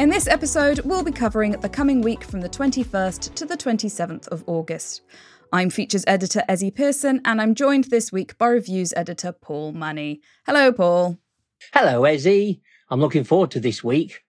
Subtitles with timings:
[0.00, 4.26] In this episode, we'll be covering the coming week from the 21st to the 27th
[4.28, 5.02] of August.
[5.52, 10.20] I'm features editor Ezzy Pearson, and I'm joined this week by reviews editor Paul Money.
[10.46, 11.18] Hello, Paul.
[11.72, 12.60] Hello, Ezzy.
[12.90, 14.24] I'm looking forward to this week.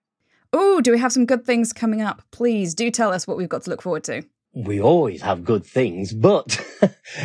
[0.52, 2.22] Oh, do we have some good things coming up?
[2.30, 4.22] Please do tell us what we've got to look forward to
[4.56, 6.58] we always have good things, but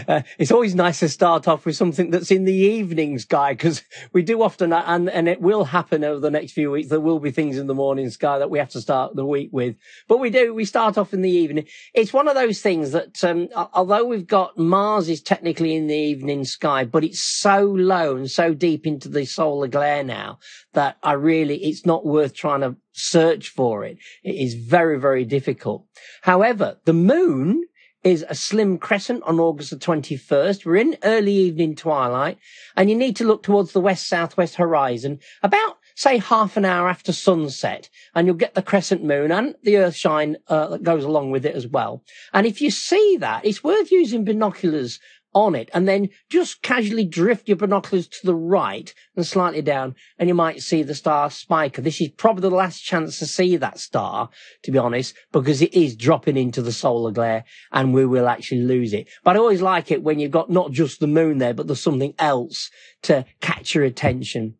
[0.08, 3.84] uh, it's always nice to start off with something that's in the evening sky because
[4.12, 6.90] we do often, and, and it will happen over the next few weeks.
[6.90, 9.48] There will be things in the morning sky that we have to start the week
[9.54, 9.78] with,
[10.10, 11.68] but we do, we start off in the evening.
[11.94, 15.96] It's one of those things that, um, although we've got Mars is technically in the
[15.96, 20.40] evening sky, but it's so low and so deep into the solar glare now
[20.74, 23.98] that I really, it's not worth trying to search for it.
[24.24, 25.86] It is very, very difficult.
[26.22, 27.66] However, the moon
[28.04, 30.66] is a slim crescent on August the 21st.
[30.66, 32.38] We're in early evening twilight
[32.76, 36.90] and you need to look towards the west southwest horizon about say half an hour
[36.90, 41.04] after sunset and you'll get the crescent moon and the earth shine uh, that goes
[41.04, 42.04] along with it as well.
[42.34, 45.00] And if you see that, it's worth using binoculars
[45.34, 49.96] on it and then just casually drift your binoculars to the right and slightly down
[50.18, 51.82] and you might see the star Spica.
[51.82, 54.30] This is probably the last chance to see that star,
[54.64, 58.62] to be honest, because it is dropping into the solar glare and we will actually
[58.62, 59.08] lose it.
[59.24, 61.82] But I always like it when you've got not just the moon there, but there's
[61.82, 62.70] something else
[63.04, 64.56] to catch your attention.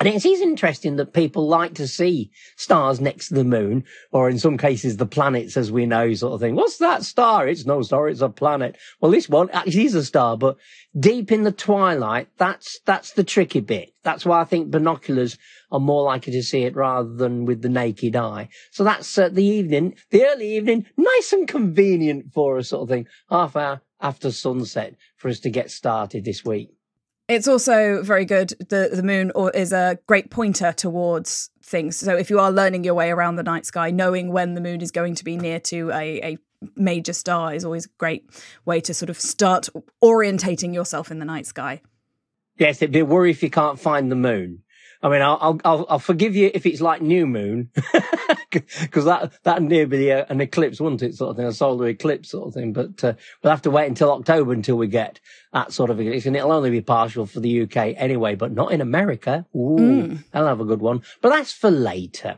[0.00, 4.30] And it is interesting that people like to see stars next to the moon, or
[4.30, 6.54] in some cases, the planets, as we know, sort of thing.
[6.54, 7.46] What's that star?
[7.46, 8.78] It's no star, it's a planet.
[9.02, 10.56] Well, this one actually is a star, but
[10.98, 13.92] deep in the twilight, that's, that's the tricky bit.
[14.02, 15.36] That's why I think binoculars
[15.70, 18.48] are more likely to see it rather than with the naked eye.
[18.70, 22.88] So that's uh, the evening, the early evening, nice and convenient for us sort of
[22.88, 26.70] thing, half hour after sunset for us to get started this week.
[27.30, 28.54] It's also very good.
[28.70, 31.96] The the moon is a great pointer towards things.
[31.96, 34.80] So if you are learning your way around the night sky, knowing when the moon
[34.80, 36.38] is going to be near to a, a
[36.74, 38.28] major star is always a great
[38.64, 39.68] way to sort of start
[40.02, 41.82] orientating yourself in the night sky.
[42.58, 44.64] Yes, it'd be a worry if you can't find the moon.
[45.02, 47.70] I mean, I'll, I'll, I'll forgive you if it's like new moon,
[48.50, 51.14] because that, that near be an eclipse, wouldn't it?
[51.14, 52.74] Sort of thing, a solar eclipse sort of thing.
[52.74, 55.18] But, uh, we'll have to wait until October until we get
[55.54, 56.26] that sort of eclipse.
[56.26, 59.46] And it'll only be partial for the UK anyway, but not in America.
[59.54, 60.24] Ooh, mm.
[60.34, 61.02] I'll have a good one.
[61.22, 62.36] But that's for later.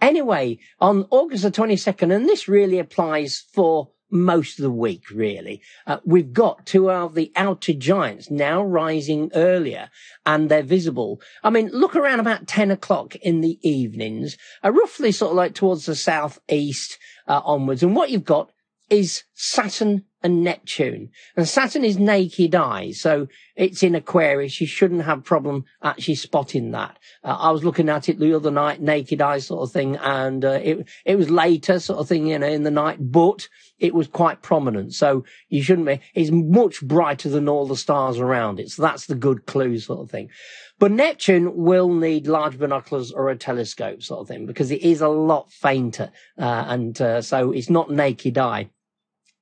[0.00, 5.60] Anyway, on August the 22nd, and this really applies for most of the week, really.
[5.86, 9.90] Uh, we've got two of the outer giants now rising earlier
[10.24, 11.20] and they're visible.
[11.42, 15.54] I mean, look around about 10 o'clock in the evenings, uh, roughly sort of like
[15.54, 17.82] towards the southeast uh, onwards.
[17.82, 18.50] And what you've got
[18.88, 21.10] is Saturn and Neptune.
[21.36, 24.60] And Saturn is naked eye, so it's in Aquarius.
[24.60, 26.98] You shouldn't have problem actually spotting that.
[27.22, 30.44] Uh, I was looking at it the other night, naked eye sort of thing, and
[30.44, 33.92] uh, it it was later sort of thing, you know, in the night, but it
[33.92, 34.94] was quite prominent.
[34.94, 36.00] So you shouldn't be.
[36.14, 38.70] It's much brighter than all the stars around it.
[38.70, 40.30] So that's the good clue sort of thing.
[40.78, 45.00] But Neptune will need large binoculars or a telescope sort of thing because it is
[45.00, 48.70] a lot fainter, uh, and uh, so it's not naked eye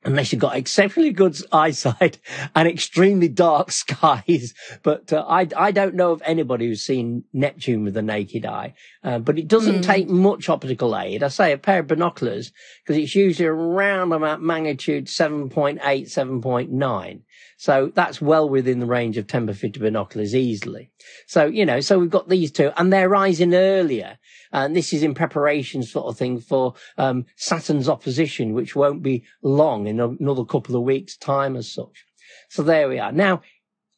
[0.04, 2.18] unless you've got exceptionally good eyesight
[2.54, 4.54] and extremely dark skies.
[4.82, 8.74] But uh, I, I don't know of anybody who's seen Neptune with the naked eye.
[9.04, 9.82] Uh, but it doesn't mm.
[9.82, 11.22] take much optical aid.
[11.22, 12.52] I say a pair of binoculars
[12.84, 17.22] because it's usually around about magnitude 7.8, 7.9.
[17.56, 20.90] So that's well within the range of 10 by 50 binoculars easily.
[21.28, 24.18] So, you know, so we've got these two and they're rising earlier.
[24.52, 29.24] And this is in preparation sort of thing for, um, Saturn's opposition, which won't be
[29.42, 32.04] long in another couple of weeks time as such.
[32.48, 33.12] So there we are.
[33.12, 33.42] Now,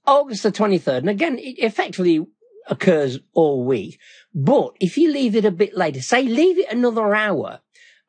[0.07, 2.27] August the 23rd, and again, it effectively
[2.69, 3.99] occurs all week.
[4.35, 7.61] But if you leave it a bit later, say leave it another hour,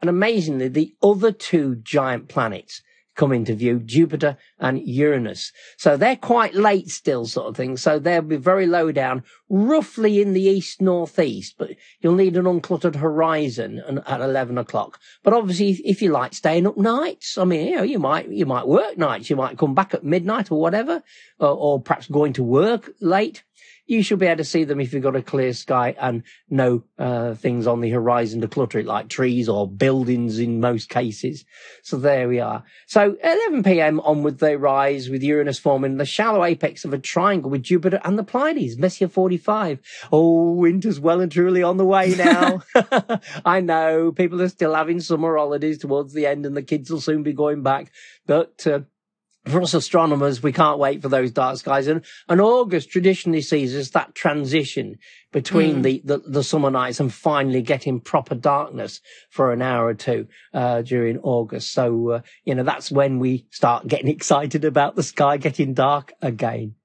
[0.02, 2.82] and amazingly, the other two giant planets
[3.16, 5.52] come into view, Jupiter and Uranus.
[5.78, 7.78] So they're quite late still sort of thing.
[7.78, 11.72] So they'll be very low down, roughly in the east northeast, but
[12.02, 15.00] you'll need an uncluttered horizon at 11 o'clock.
[15.24, 18.46] But obviously, if you like staying up nights, I mean, you know, you might, you
[18.46, 21.02] might work nights, you might come back at midnight or whatever,
[21.40, 23.44] or, or perhaps going to work late
[23.86, 26.84] you should be able to see them if you've got a clear sky and no
[26.98, 31.46] uh, things on the horizon to clutter it, like trees or buildings in most cases.
[31.84, 32.64] So there we are.
[32.88, 34.00] So 11 p.m.
[34.02, 38.18] onward they rise with Uranus forming the shallow apex of a triangle with Jupiter and
[38.18, 39.80] the Pleiades, Messier 45.
[40.12, 42.62] Oh, winter's well and truly on the way now.
[43.46, 47.02] I know people are still having summer holidays towards the end and the kids will
[47.02, 47.92] soon be going back,
[48.26, 48.80] but uh,
[49.46, 51.88] for us astronomers, we can't wait for those dark skies.
[51.88, 54.98] And, and August traditionally sees us that transition
[55.32, 55.84] between mm.
[55.84, 60.28] the, the, the, summer nights and finally getting proper darkness for an hour or two,
[60.54, 61.74] uh, during August.
[61.74, 66.14] So, uh, you know, that's when we start getting excited about the sky getting dark
[66.22, 66.76] again.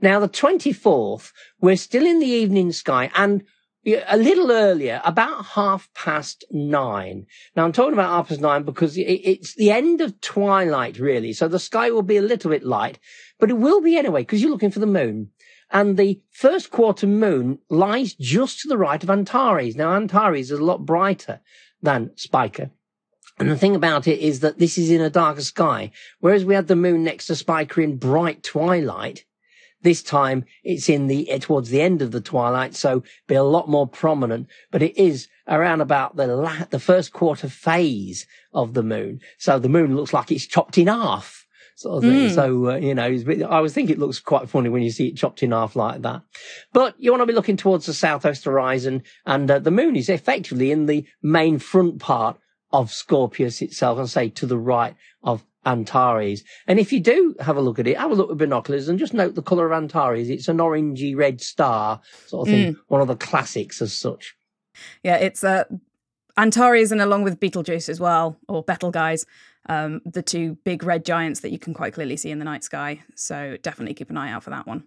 [0.00, 3.42] Now, the 24th, we're still in the evening sky and
[3.86, 7.26] a little earlier, about half past nine.
[7.56, 11.32] Now I'm talking about half past nine because it's the end of twilight, really.
[11.32, 12.98] So the sky will be a little bit light,
[13.38, 15.30] but it will be anyway because you're looking for the moon.
[15.70, 19.76] And the first quarter moon lies just to the right of Antares.
[19.76, 21.40] Now Antares is a lot brighter
[21.82, 22.70] than Spica.
[23.38, 26.54] And the thing about it is that this is in a darker sky, whereas we
[26.54, 29.24] had the moon next to Spica in bright twilight.
[29.82, 33.68] This time it's in the, towards the end of the twilight, so be a lot
[33.68, 38.82] more prominent, but it is around about the la- the first quarter phase of the
[38.82, 39.20] moon.
[39.38, 41.46] So the moon looks like it's chopped in half.
[41.76, 42.28] Sort of thing.
[42.28, 42.34] Mm.
[42.34, 45.16] So, uh, you know, I was thinking it looks quite funny when you see it
[45.16, 46.22] chopped in half like that.
[46.72, 50.08] But you want to be looking towards the southwest horizon and uh, the moon is
[50.08, 52.36] effectively in the main front part
[52.72, 56.42] of Scorpius itself and say to the right of Antares.
[56.66, 58.98] And if you do have a look at it, have a look with binoculars and
[58.98, 60.30] just note the colour of Antares.
[60.30, 62.78] It's an orangey red star sort of thing, mm.
[62.88, 64.34] one of the classics as such.
[65.02, 65.64] Yeah, it's uh,
[66.36, 69.26] Antares and along with Betelgeuse as well, or Betelgeuse,
[69.68, 72.64] um, the two big red giants that you can quite clearly see in the night
[72.64, 73.02] sky.
[73.14, 74.84] So definitely keep an eye out for that one.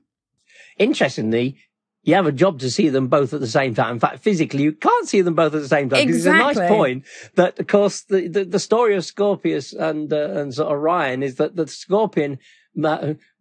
[0.77, 1.57] Interestingly,
[2.03, 3.93] you have a job to see them both at the same time.
[3.93, 6.07] In fact, physically, you can't see them both at the same time.
[6.07, 6.49] Exactly.
[6.49, 7.05] It's a nice point
[7.35, 11.21] that, of course, the, the, the story of Scorpius and, uh, and sort of Orion
[11.21, 12.39] is that the scorpion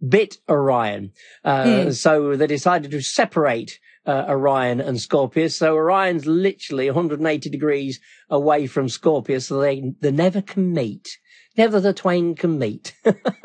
[0.07, 1.12] bit Orion.
[1.45, 1.95] Uh, mm.
[1.95, 5.57] so they decided to separate uh, Orion and Scorpius.
[5.57, 11.19] So Orion's literally 180 degrees away from Scorpius, so they, they never can meet.
[11.57, 12.95] Never the twain can meet.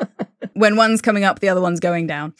[0.54, 2.34] when one's coming up, the other one's going down.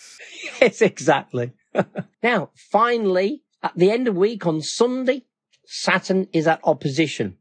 [0.60, 1.52] Yes, exactly.
[2.22, 5.24] now, finally, at the end of week on Sunday,
[5.66, 7.38] Saturn is at opposition.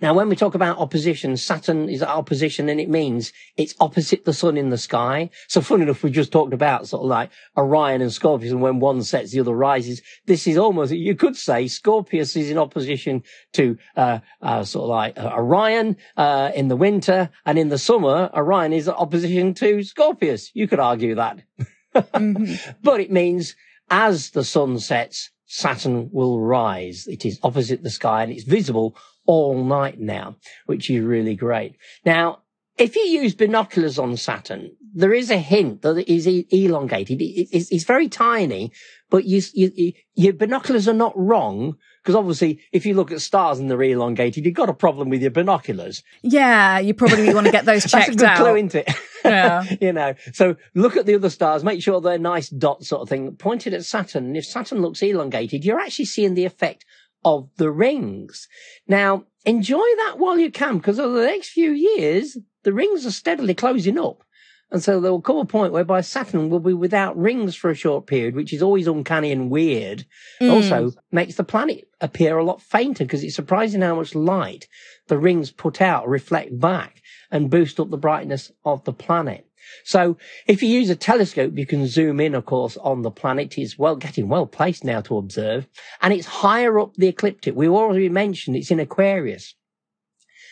[0.00, 4.24] Now, when we talk about opposition, Saturn is at opposition and it means it's opposite
[4.24, 5.28] the sun in the sky.
[5.48, 8.78] So funny enough, we just talked about sort of like Orion and Scorpius and when
[8.78, 10.00] one sets, the other rises.
[10.26, 13.24] This is almost, you could say Scorpius is in opposition
[13.54, 17.78] to, uh, uh, sort of like uh, Orion, uh, in the winter and in the
[17.78, 20.52] summer, Orion is at opposition to Scorpius.
[20.54, 21.40] You could argue that.
[21.94, 22.72] mm-hmm.
[22.82, 23.54] But it means
[23.90, 27.06] as the sun sets, Saturn will rise.
[27.06, 31.76] It is opposite the sky and it's visible all night now, which is really great.
[32.04, 32.42] Now,
[32.76, 37.18] if you use binoculars on Saturn, there is a hint that it is elongated.
[37.20, 38.72] It's, very tiny,
[39.10, 41.76] but you, you, your binoculars are not wrong
[42.08, 45.20] because obviously, if you look at stars and they're elongated, you've got a problem with
[45.20, 46.02] your binoculars.
[46.22, 48.36] Yeah, you probably want to get those checked That's a good out.
[48.38, 48.90] clue, isn't it?
[49.22, 49.64] Yeah.
[49.82, 53.10] you know, so look at the other stars, make sure they're nice dot sort of
[53.10, 54.24] thing, pointed at Saturn.
[54.24, 56.86] And if Saturn looks elongated, you're actually seeing the effect
[57.26, 58.48] of the rings.
[58.86, 63.10] Now, enjoy that while you can, because over the next few years, the rings are
[63.10, 64.24] steadily closing up.
[64.70, 67.74] And so there will come a point whereby Saturn will be without rings for a
[67.74, 70.04] short period, which is always uncanny and weird.
[70.40, 70.52] Mm.
[70.52, 74.68] Also makes the planet appear a lot fainter because it's surprising how much light
[75.06, 79.46] the rings put out reflect back and boost up the brightness of the planet.
[79.84, 83.56] So if you use a telescope, you can zoom in, of course, on the planet.
[83.56, 85.66] It's well, getting well placed now to observe
[86.02, 87.54] and it's higher up the ecliptic.
[87.56, 89.54] We already mentioned it's in Aquarius.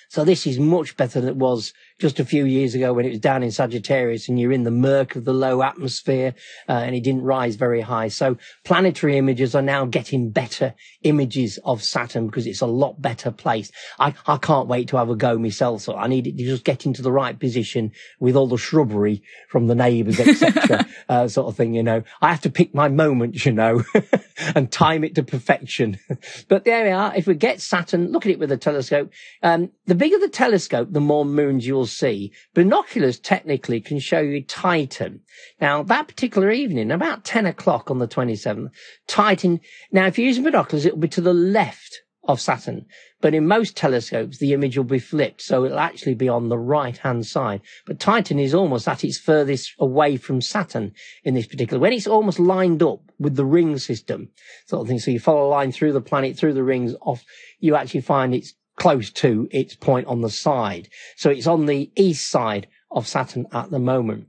[0.08, 3.10] So this is much better than it was just a few years ago when it
[3.10, 6.34] was down in Sagittarius and you're in the murk of the low atmosphere
[6.68, 8.08] uh, and it didn't rise very high.
[8.08, 13.30] So planetary images are now getting better images of Saturn because it's a lot better
[13.30, 13.72] placed.
[13.98, 15.82] I, I can't wait to have a go myself.
[15.82, 19.22] So I need it to just get into the right position with all the shrubbery
[19.48, 20.86] from the neighbours, etc.
[21.08, 22.02] uh, sort of thing, you know.
[22.20, 23.84] I have to pick my moments, you know,
[24.54, 25.98] and time it to perfection.
[26.48, 27.14] but there we are.
[27.16, 29.10] If we get Saturn, look at it with a telescope.
[29.42, 32.32] Um, the bigger the telescope, the more moons you'll see.
[32.54, 35.20] Binoculars technically can show you Titan.
[35.60, 38.70] Now, that particular evening, about 10 o'clock on the 27th,
[39.06, 39.60] Titan,
[39.92, 42.86] now if you're using binoculars, it'll be to the left of Saturn.
[43.20, 46.58] But in most telescopes, the image will be flipped, so it'll actually be on the
[46.58, 47.62] right hand side.
[47.86, 50.92] But Titan is almost at its furthest away from Saturn
[51.24, 54.28] in this particular, when it's almost lined up with the ring system
[54.66, 54.98] sort of thing.
[54.98, 57.24] So you follow a line through the planet, through the rings off,
[57.58, 60.88] you actually find it's close to its point on the side.
[61.16, 64.28] So it's on the east side of Saturn at the moment.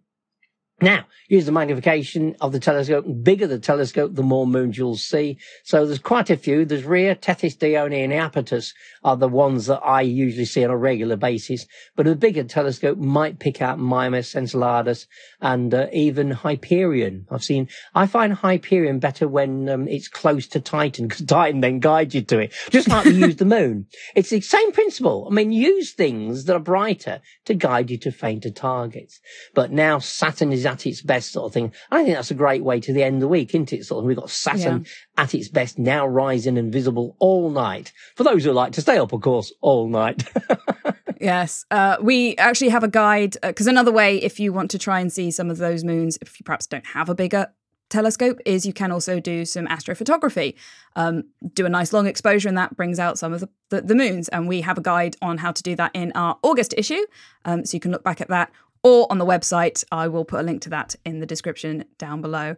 [0.80, 3.08] Now, use the magnification of the telescope.
[3.08, 5.40] The bigger the telescope, the more moons you'll see.
[5.64, 6.66] So there's quite a few.
[6.66, 10.78] There's Rhea, Tethys, Dione, and Iapetus are the ones that I usually see on a
[10.78, 11.66] regular basis.
[11.96, 15.08] But a bigger telescope might pick out Mimas, Enceladus,
[15.42, 17.26] and uh, even Hyperion.
[17.32, 21.80] I've seen, I find Hyperion better when um, it's close to Titan because Titan then
[21.80, 22.54] guides you to it.
[22.70, 23.88] Just like we use the moon.
[24.14, 25.28] It's the same principle.
[25.28, 29.20] I mean, use things that are brighter to guide you to fainter targets.
[29.56, 31.74] But now Saturn is at its best sort of thing.
[31.92, 33.86] I think that's a great way to the end of the week, isn't it?
[33.86, 35.24] Sort of, we've got Saturn yeah.
[35.24, 37.92] at its best now rising and visible all night.
[38.16, 40.28] For those who like to stay up, of course, all night.
[41.22, 41.66] yes.
[41.72, 45.00] Uh, we actually have a guide because uh, another way, if you want to try
[45.00, 47.48] and see some of those moons, if you perhaps don't have a bigger
[47.90, 50.56] telescope is you can also do some astrophotography
[50.96, 53.96] um, do a nice long exposure and that brings out some of the, the, the,
[53.96, 57.06] moons and we have a guide on how to do that in our august issue
[57.46, 58.52] um, so you can look back at that
[58.84, 59.84] or on the website.
[59.92, 62.56] I will put a link to that in the description down below.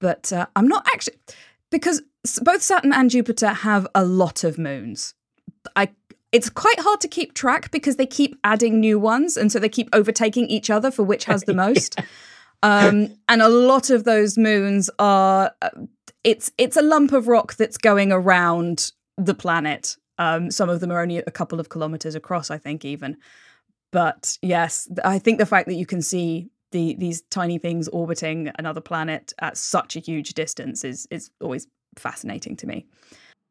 [0.00, 1.16] But uh, I'm not actually
[1.70, 2.02] because
[2.42, 5.14] both Saturn and Jupiter have a lot of moons.
[5.76, 5.88] I
[6.30, 9.68] it's quite hard to keep track because they keep adding new ones, and so they
[9.68, 11.98] keep overtaking each other for which has the most.
[12.62, 15.70] um, and a lot of those moons are uh,
[16.24, 19.96] it's it's a lump of rock that's going around the planet.
[20.18, 23.16] Um, some of them are only a couple of kilometers across, I think, even.
[23.90, 28.50] But yes, I think the fact that you can see the these tiny things orbiting
[28.58, 31.66] another planet at such a huge distance is is always
[31.96, 32.86] fascinating to me.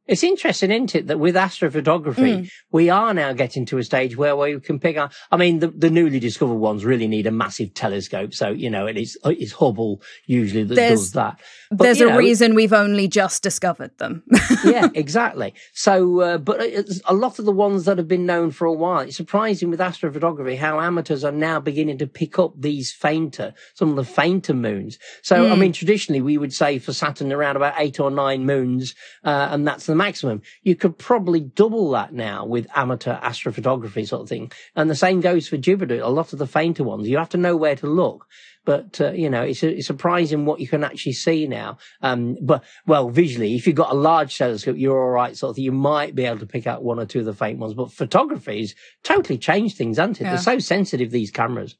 [0.07, 2.51] It's interesting, isn't it, that with astrophotography, mm.
[2.71, 5.11] we are now getting to a stage where we can pick up.
[5.31, 8.33] I mean, the, the newly discovered ones really need a massive telescope.
[8.33, 11.39] So, you know, it is, it's Hubble usually that there's, does that.
[11.69, 14.23] But, there's a know, reason we've only just discovered them.
[14.63, 15.53] yeah, exactly.
[15.73, 16.61] So, uh, but
[17.05, 19.79] a lot of the ones that have been known for a while, it's surprising with
[19.79, 24.53] astrophotography how amateurs are now beginning to pick up these fainter, some of the fainter
[24.53, 24.97] moons.
[25.21, 25.51] So, mm.
[25.51, 28.95] I mean, traditionally we would say for Saturn around about eight or nine moons,
[29.25, 30.42] uh, and that's the maximum.
[30.63, 34.51] You could probably double that now with amateur astrophotography sort of thing.
[34.75, 36.00] And the same goes for Jupiter.
[36.01, 38.27] A lot of the fainter ones, you have to know where to look.
[38.66, 41.77] But, uh, you know, it's, it's surprising what you can actually see now.
[42.01, 45.56] Um, but, well, visually, if you've got a large telescope, you're all right, sort of
[45.56, 45.66] thing.
[45.66, 47.74] You might be able to pick out one or two of the faint ones.
[47.74, 50.25] But photography's totally changed things, hasn't it?
[50.25, 50.32] Yeah.
[50.32, 51.77] They're so sensitive, these cameras.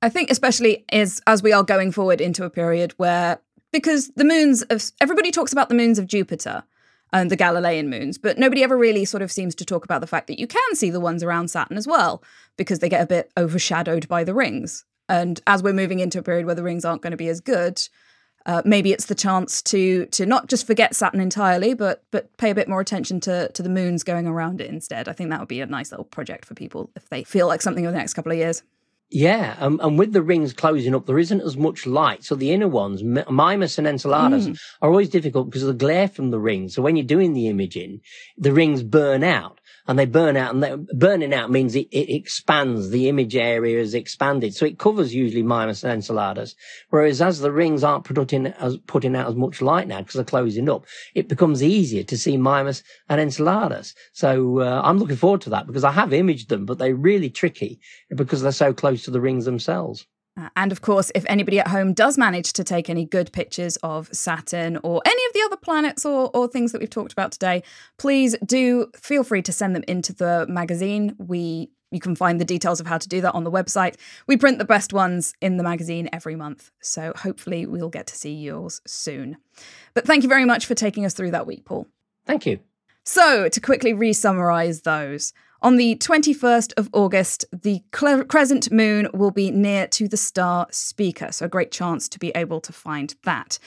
[0.00, 3.40] I think especially is as we are going forward into a period where
[3.72, 6.64] because the moons of everybody talks about the moons of Jupiter,
[7.12, 10.06] and the Galilean moons, but nobody ever really sort of seems to talk about the
[10.06, 12.22] fact that you can see the ones around Saturn as well,
[12.56, 14.84] because they get a bit overshadowed by the rings.
[15.08, 17.40] And as we're moving into a period where the rings aren't going to be as
[17.40, 17.80] good,
[18.46, 22.50] uh, maybe it's the chance to to not just forget Saturn entirely, but but pay
[22.50, 25.08] a bit more attention to to the moons going around it instead.
[25.08, 27.62] I think that would be a nice little project for people if they feel like
[27.62, 28.62] something over the next couple of years.
[29.10, 32.24] Yeah, um, and with the rings closing up, there isn't as much light.
[32.24, 34.60] So the inner ones, Mimas and Enceladus, mm.
[34.82, 36.74] are always difficult because of the glare from the rings.
[36.74, 38.02] So when you're doing the imaging,
[38.36, 39.57] the rings burn out
[39.88, 42.90] and they burn out and burning out means it, it, expands.
[42.90, 44.54] The image area is expanded.
[44.54, 46.54] So it covers usually and Enceladus.
[46.90, 50.24] Whereas as the rings aren't putting, as, putting out as much light now because they're
[50.24, 53.94] closing up, it becomes easier to see Mimas and Enceladus.
[54.12, 57.30] So uh, I'm looking forward to that because I have imaged them, but they're really
[57.30, 57.80] tricky
[58.14, 60.06] because they're so close to the rings themselves.
[60.38, 63.76] Uh, and of course, if anybody at home does manage to take any good pictures
[63.82, 67.32] of Saturn or any of the other planets or, or things that we've talked about
[67.32, 67.62] today,
[67.98, 71.16] please do feel free to send them into the magazine.
[71.18, 73.96] We you can find the details of how to do that on the website.
[74.26, 78.14] We print the best ones in the magazine every month, so hopefully we'll get to
[78.14, 79.38] see yours soon.
[79.94, 81.86] But thank you very much for taking us through that week, Paul.
[82.26, 82.60] Thank you.
[83.04, 89.32] So, to quickly re summarize those, On the 21st of August, the crescent moon will
[89.32, 93.16] be near to the star Spica, so a great chance to be able to find
[93.24, 93.58] that.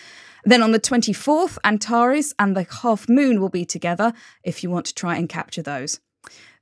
[0.45, 4.85] Then on the 24th, Antares and the half moon will be together if you want
[4.85, 5.99] to try and capture those.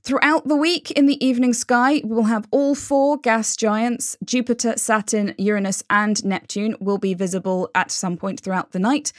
[0.01, 4.77] Throughout the week in the evening sky, we will have all four gas giants Jupiter,
[4.77, 9.13] Saturn, Uranus, and Neptune will be visible at some point throughout the night.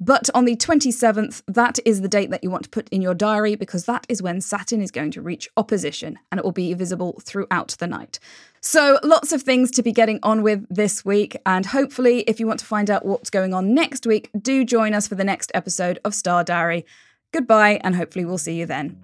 [0.00, 3.14] But on the 27th, that is the date that you want to put in your
[3.14, 6.74] diary because that is when Saturn is going to reach opposition and it will be
[6.74, 8.18] visible throughout the night.
[8.60, 11.36] So, lots of things to be getting on with this week.
[11.46, 14.94] And hopefully, if you want to find out what's going on next week, do join
[14.94, 16.84] us for the next episode of Star Diary.
[17.32, 19.00] Goodbye, and hopefully, we'll see you then.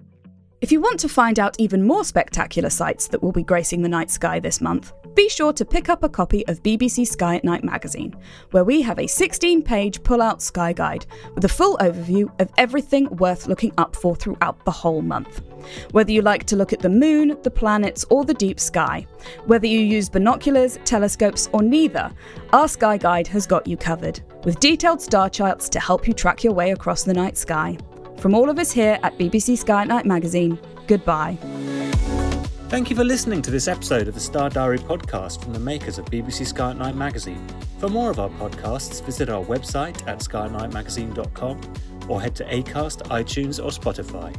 [0.61, 3.89] If you want to find out even more spectacular sights that will be gracing the
[3.89, 7.43] night sky this month, be sure to pick up a copy of BBC Sky at
[7.43, 8.15] Night magazine,
[8.51, 12.49] where we have a 16 page pull out sky guide with a full overview of
[12.57, 15.41] everything worth looking up for throughout the whole month.
[15.91, 19.05] Whether you like to look at the moon, the planets, or the deep sky,
[19.45, 22.11] whether you use binoculars, telescopes, or neither,
[22.53, 26.43] our Sky Guide has got you covered, with detailed star charts to help you track
[26.43, 27.77] your way across the night sky.
[28.17, 31.37] From all of us here at BBC Sky at Night magazine, goodbye.
[32.71, 35.97] Thank you for listening to this episode of the Star Diary podcast from the makers
[35.97, 37.45] of BBC Sky at Night magazine.
[37.79, 41.73] For more of our podcasts, visit our website at skyatnightmagazine.com
[42.07, 44.33] or head to Acast, iTunes, or Spotify.